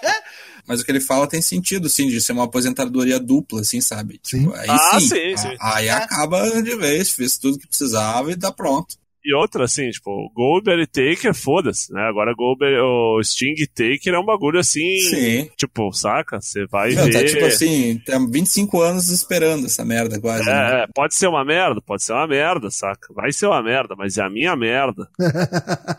[0.66, 4.20] Mas o que ele fala tem sentido, sim, de ser uma aposentadoria dupla, assim, sabe?
[4.22, 4.40] Sim.
[4.44, 5.06] Tipo, aí Ah, sim.
[5.08, 5.56] sim, a- sim.
[5.60, 5.92] Aí É.
[5.92, 8.96] acaba de vez, fez tudo que precisava e tá pronto.
[9.28, 12.00] E outra, assim, tipo, Goldberg e Taker, foda-se, né?
[12.02, 15.00] Agora Goldberg, o Sting e Taker é um bagulho assim.
[15.00, 15.50] Sim.
[15.56, 16.40] Tipo, saca?
[16.40, 17.12] Você vai Não, ver.
[17.12, 20.44] tá tipo assim, tem 25 anos esperando essa merda quase.
[20.44, 20.52] né?
[20.52, 23.12] É, é, pode ser uma merda, pode ser uma merda, saca?
[23.12, 25.08] Vai ser uma merda, mas é a minha merda.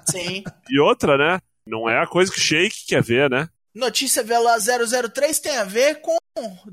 [0.10, 0.44] Sim.
[0.70, 1.40] E outra, né?
[1.66, 3.50] Não é a coisa que o Shake quer ver, né?
[3.78, 6.18] Notícia Veloz 003 tem a ver com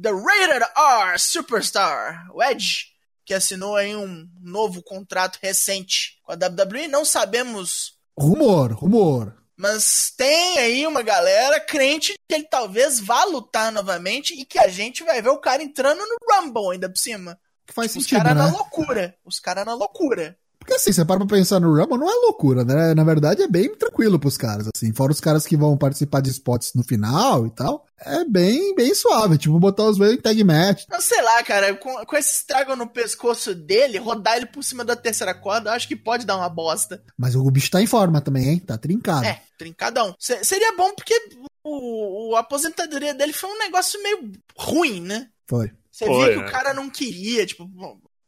[0.00, 2.86] The Rated R Superstar, o Edge,
[3.26, 6.88] que assinou aí um novo contrato recente com a WWE.
[6.88, 9.36] Não sabemos, Rumor, rumor.
[9.54, 14.68] mas tem aí uma galera crente que ele talvez vá lutar novamente e que a
[14.68, 17.38] gente vai ver o cara entrando no Rumble ainda por cima.
[17.66, 18.42] Que faz Os sentido, caras né?
[18.44, 19.16] na loucura.
[19.24, 20.38] Os caras na loucura.
[20.64, 22.94] Porque assim, você para pra pensar no Rumble, não é loucura, né?
[22.94, 24.94] Na verdade é bem tranquilo pros caras, assim.
[24.94, 27.84] Fora os caras que vão participar de spots no final e tal.
[28.00, 29.36] É bem, bem suave.
[29.36, 30.84] Tipo, botar os velhos em tag match.
[30.90, 34.84] Eu sei lá, cara, com, com esse estrago no pescoço dele, rodar ele por cima
[34.86, 37.02] da terceira corda, eu acho que pode dar uma bosta.
[37.16, 38.58] Mas o bicho tá em forma também, hein?
[38.58, 39.26] Tá trincado.
[39.26, 40.14] É, trincadão.
[40.18, 41.14] Se- seria bom porque
[41.62, 45.28] o, o- a aposentadoria dele foi um negócio meio ruim, né?
[45.46, 45.70] Foi.
[45.92, 46.48] Você via que né?
[46.48, 47.70] o cara não queria, tipo,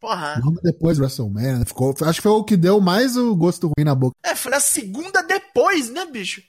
[0.07, 0.41] porra.
[0.45, 3.85] Logo depois do WrestleMania, ficou, acho que foi o que deu mais o gosto ruim
[3.85, 4.15] na boca.
[4.25, 6.41] É, foi na segunda depois, né, bicho?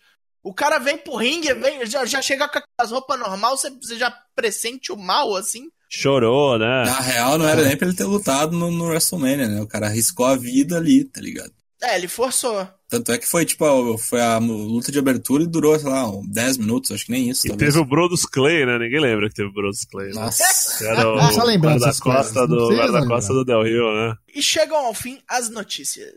[0.44, 3.98] O cara vem pro ringue, vem, já, já chega com as roupas normal, você, você
[3.98, 5.70] já pressente o mal, assim.
[5.90, 6.86] Chorou, né?
[6.86, 9.62] Na real, não era nem pra ele ter lutado no, no WrestleMania, né?
[9.62, 11.52] O cara arriscou a vida ali, tá ligado?
[11.82, 12.68] É, ele forçou.
[12.90, 16.10] Tanto é que foi, tipo, a, foi a luta de abertura e durou, sei lá,
[16.10, 17.74] uns 10 minutos, acho que nem isso, E talvez.
[17.74, 18.80] teve o Brodus Clay, né?
[18.80, 20.08] Ninguém lembra que teve o Brodus Clay.
[20.08, 20.14] Né?
[20.16, 20.78] Nossa.
[20.78, 24.16] Que Era o dessas guarda-costa coisas, não do, precisa guarda-costa do Del Rio, né?
[24.34, 26.10] E chegam ao fim as notícias.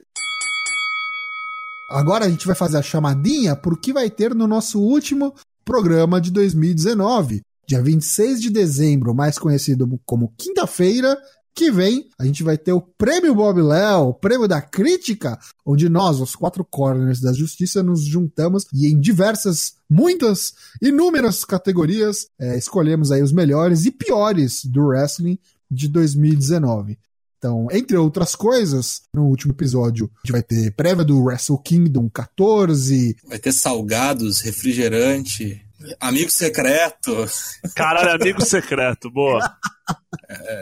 [1.91, 6.21] Agora a gente vai fazer a chamadinha por que vai ter no nosso último programa
[6.21, 7.43] de 2019.
[7.67, 11.17] Dia 26 de dezembro, mais conhecido como quinta-feira,
[11.55, 15.89] que vem, a gente vai ter o Prêmio Bob Léo, o Prêmio da Crítica, onde
[15.89, 22.57] nós, os quatro corners da justiça, nos juntamos e em diversas, muitas, inúmeras categorias, é,
[22.57, 25.39] escolhemos aí os melhores e piores do wrestling
[25.71, 26.99] de 2019.
[27.39, 32.09] Então, entre outras coisas, no último episódio a gente vai ter prévia do Wrestle Kingdom
[32.11, 35.65] 14, Vai ter salgados, refrigerante,
[36.01, 37.27] amigo secreto,
[37.75, 39.41] Caralho, amigo secreto, boa.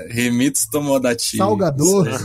[0.09, 1.37] Remitsu Tomodachi.
[1.37, 2.09] Salgador.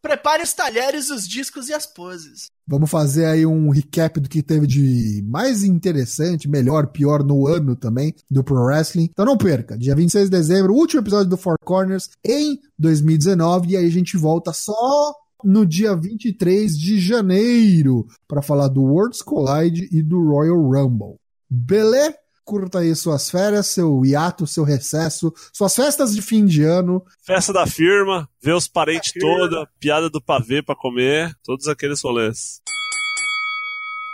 [0.00, 2.46] Prepare os talheres, os discos e as poses.
[2.66, 7.74] Vamos fazer aí um recap do que teve de mais interessante, melhor, pior no ano
[7.74, 9.08] também do Pro Wrestling.
[9.10, 13.76] Então não perca, dia 26 de dezembro, último episódio do Four Corners em 2019 e
[13.76, 19.88] aí a gente volta só no dia 23 de janeiro para falar do Worlds Collide
[19.90, 21.18] e do Royal Rumble.
[21.50, 22.14] Beleza?
[22.44, 27.04] Curta aí suas férias, seu hiato, seu recesso, suas festas de fim de ano.
[27.22, 32.62] Festa da firma, ver os parentes toda, piada do pavê pra comer, todos aqueles rolês.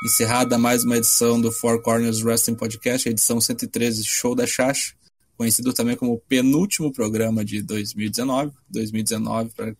[0.04, 4.94] Encerrada mais uma edição do Four Corners Wrestling Podcast, edição 113 Show da Chacha,
[5.36, 8.50] conhecido também como o penúltimo programa de 2019.
[8.68, 9.76] 2019, para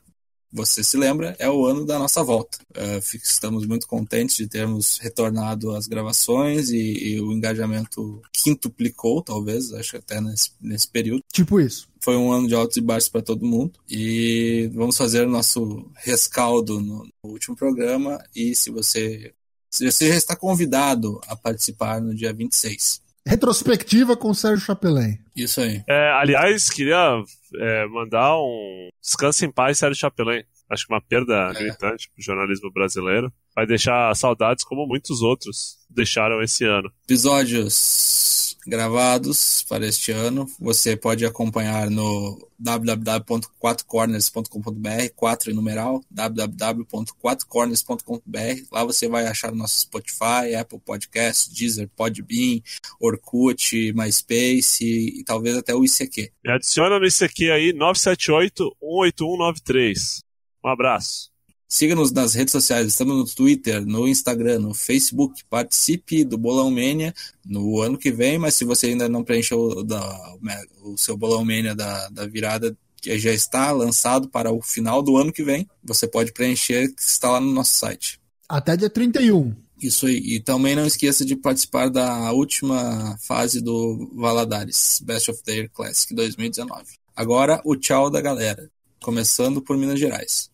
[0.54, 2.58] você se lembra, é o ano da nossa volta.
[2.70, 9.72] Uh, estamos muito contentes de termos retornado às gravações e, e o engajamento quintuplicou, talvez,
[9.72, 11.22] acho que até nesse, nesse período.
[11.32, 11.88] Tipo isso.
[12.00, 13.72] Foi um ano de altos e baixos para todo mundo.
[13.90, 18.22] E vamos fazer o nosso rescaldo no, último programa.
[18.36, 19.32] E se você
[19.70, 23.02] Você já está convidado a participar no dia 26.
[23.26, 25.18] Retrospectiva com Sérgio Chapelain.
[25.36, 25.82] Isso aí.
[25.88, 27.22] É, aliás, queria
[27.56, 30.44] é, mandar um descanso em paz, Sérgio Chapelain.
[30.70, 31.52] Acho que uma perda É.
[31.54, 33.32] gritante pro jornalismo brasileiro.
[33.54, 36.90] Vai deixar saudades como muitos outros deixaram esse ano.
[37.04, 40.46] Episódios gravados para este ano.
[40.58, 48.62] Você pode acompanhar no www.quatrocorners.com.br, 4 em numeral, www.quatrocorners.com.br.
[48.72, 52.62] Lá você vai achar o nosso Spotify, Apple Podcast, Deezer, Podbean,
[53.00, 56.32] Orkut, MySpace e, e talvez até o ICQ.
[56.44, 60.22] Me adiciona no ICQ aí 978-18193.
[60.64, 61.33] Um abraço.
[61.74, 65.42] Siga-nos nas redes sociais, estamos no Twitter, no Instagram, no Facebook.
[65.50, 67.12] Participe do Bolão Mania
[67.44, 70.36] no ano que vem, mas se você ainda não preencheu o, da-
[70.84, 75.16] o seu Bolão Mania da, da virada, que já está lançado para o final do
[75.16, 78.20] ano que vem, você pode preencher, que está lá no nosso site.
[78.48, 79.52] Até dia 31.
[79.82, 80.18] Isso aí.
[80.24, 85.70] E também não esqueça de participar da última fase do Valadares Best of the Year
[85.74, 86.84] Classic 2019.
[87.16, 88.70] Agora, o tchau da galera.
[89.02, 90.53] Começando por Minas Gerais.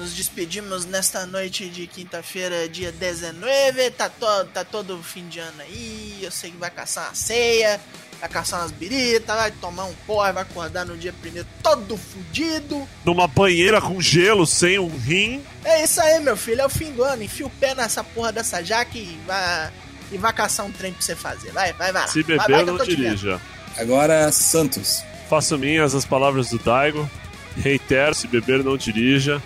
[0.00, 3.90] Nos despedimos nesta noite de quinta-feira, dia 19.
[3.90, 6.20] Tá, to, tá todo fim de ano aí.
[6.22, 7.78] Eu sei que vai caçar uma ceia,
[8.18, 12.88] vai caçar umas biritas, vai tomar um porre, vai acordar no dia primeiro todo fudido.
[13.04, 15.44] Numa banheira com gelo, sem um rim.
[15.62, 16.62] É isso aí, meu filho.
[16.62, 17.22] É o fim do ano.
[17.22, 19.70] Enfia o pé nessa porra dessa jaca e vai,
[20.10, 21.52] e vai caçar um trem pra você fazer.
[21.52, 22.04] Vai, vai, vai.
[22.04, 22.08] lá.
[22.08, 23.38] Se vai, beber, vai eu não dirija.
[23.76, 25.04] Agora, Santos.
[25.28, 27.08] Faço minhas as palavras do Daigo.
[27.58, 29.42] Reitero, se beber, não dirija.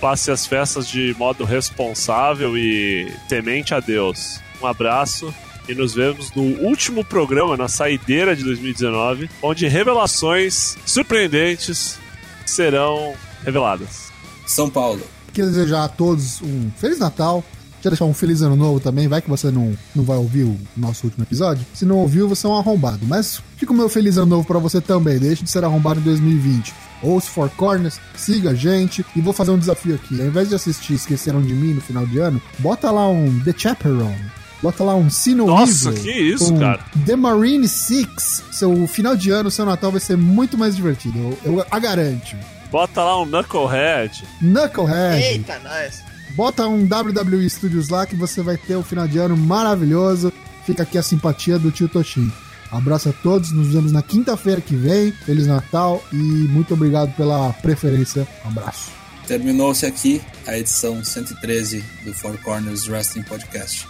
[0.00, 4.40] Passe as festas de modo responsável e temente a Deus.
[4.62, 5.34] Um abraço
[5.68, 11.98] e nos vemos no último programa, na saideira de 2019, onde revelações surpreendentes
[12.46, 14.10] serão reveladas.
[14.46, 15.02] São Paulo.
[15.32, 17.44] Queria desejar a todos um Feliz Natal.
[17.78, 20.58] Queria deixar um Feliz Ano Novo também, vai que você não, não vai ouvir o
[20.76, 21.64] nosso último episódio.
[21.72, 23.00] Se não ouviu, você é um arrombado.
[23.02, 25.18] Mas fica o meu Feliz Ano Novo pra você também.
[25.18, 26.74] Deixe de ser arrombado em 2020.
[27.02, 30.20] Ouça Four Corners, siga a gente e vou fazer um desafio aqui.
[30.20, 33.54] Ao invés de assistir Esqueceram de Mim no final de ano, bota lá um The
[33.56, 34.38] Chaperone.
[34.60, 36.80] Bota lá um Sino Nossa, Evil que isso, com cara?
[37.06, 38.42] The Marine Six.
[38.50, 41.16] Seu final de ano, seu Natal vai ser muito mais divertido.
[41.16, 42.36] Eu, eu a garanto.
[42.70, 44.24] Bota lá um Knucklehead.
[44.42, 45.22] Knucklehead.
[45.22, 46.07] Eita, nós.
[46.38, 50.32] Bota um WWE Studios lá que você vai ter um final de ano maravilhoso.
[50.64, 52.30] Fica aqui a simpatia do tio Toshin.
[52.70, 55.10] Abraço a todos, nos vemos na quinta-feira que vem.
[55.10, 58.24] Feliz Natal e muito obrigado pela preferência.
[58.44, 58.92] Abraço.
[59.26, 63.88] Terminou-se aqui a edição 113 do Four Corners Wrestling Podcast.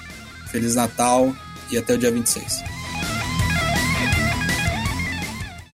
[0.51, 1.37] Feliz Natal
[1.71, 2.78] e até o dia 26.